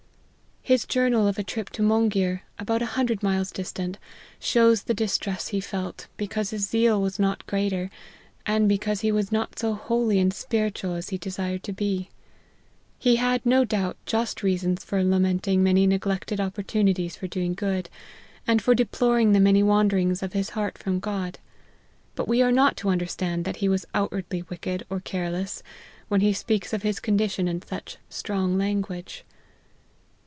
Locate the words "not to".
22.51-22.89